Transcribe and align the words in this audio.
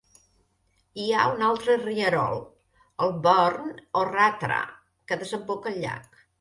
Hi 1.03 1.03
ha 1.17 1.25
un 1.33 1.43
altre 1.49 1.75
rierol, 1.83 2.41
el 3.07 3.15
"Burn 3.29 3.71
o' 4.03 4.05
Rattra", 4.11 4.61
que 5.09 5.23
desemboca 5.25 5.75
al 5.77 5.83
llac. 5.87 6.23